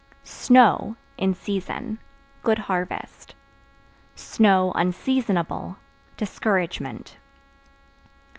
Snow 0.23 0.95
(In 1.19 1.35
season) 1.35 1.99
good 2.41 2.57
harvest; 2.57 3.35
(unseasonable) 4.43 5.77
discouragement. 6.17 7.17